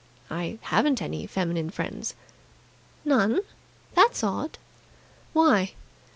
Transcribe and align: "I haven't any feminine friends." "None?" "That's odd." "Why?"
"I 0.31 0.57
haven't 0.63 0.99
any 0.99 1.27
feminine 1.27 1.69
friends." 1.69 2.15
"None?" 3.05 3.41
"That's 3.93 4.23
odd." 4.23 4.57
"Why?" 5.31 5.73